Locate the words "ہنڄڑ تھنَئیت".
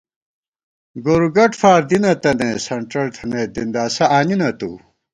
2.71-3.49